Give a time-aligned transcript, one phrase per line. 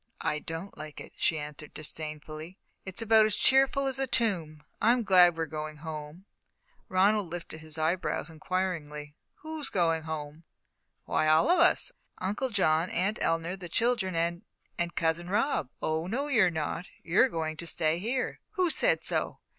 [0.21, 2.57] "I don't like it," she answered disdainfully.
[2.85, 4.63] "It's about as cheerful as a tomb.
[4.81, 6.25] I'm glad we're going home."
[6.89, 9.13] Ronald lifted his brows inquiringly.
[9.43, 10.43] "Who's going home?"
[11.05, 14.41] "Why, all of us Uncle John, Aunt Eleanor, the children, and
[14.75, 16.87] and Cousin Rob." "Oh, no, you're not!
[17.03, 19.39] You're going to stay here." "Who said so?"